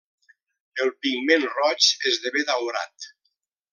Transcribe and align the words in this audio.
El 0.85 0.89
pigment 1.07 1.45
roig 1.57 1.91
esdevé 2.13 2.47
daurat. 2.49 3.11